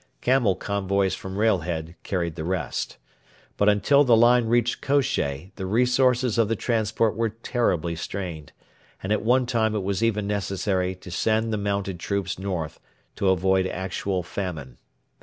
[0.19, 2.97] Camel convoys from Railhead carried the rest.
[3.55, 8.51] But until the line reached Kosheh the resources of the transport were terribly strained,
[9.03, 12.79] and at one time it was even necessary to send the mounted troops north
[13.15, 14.79] to avoid actual famine.